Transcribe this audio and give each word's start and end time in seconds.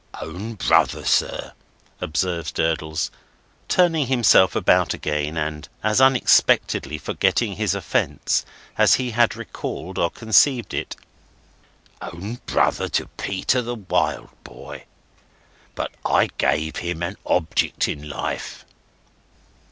"Own 0.19 0.55
brother, 0.55 1.05
sir," 1.05 1.51
observes 2.01 2.51
Durdles, 2.51 3.11
turning 3.67 4.07
himself 4.07 4.55
about 4.55 4.95
again, 4.95 5.37
and 5.37 5.69
as 5.83 6.01
unexpectedly 6.01 6.97
forgetting 6.97 7.55
his 7.55 7.75
offence 7.75 8.43
as 8.79 8.95
he 8.95 9.11
had 9.11 9.35
recalled 9.35 9.99
or 9.99 10.09
conceived 10.09 10.73
it; 10.73 10.95
"own 12.01 12.41
brother 12.47 12.89
to 12.89 13.09
Peter 13.09 13.61
the 13.61 13.75
Wild 13.75 14.29
Boy! 14.43 14.85
But 15.75 15.91
I 16.03 16.29
gave 16.39 16.77
him 16.77 17.03
an 17.03 17.17
object 17.27 17.87
in 17.87 18.09
life." 18.09 18.65